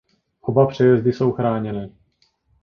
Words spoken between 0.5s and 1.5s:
přejezdy jsou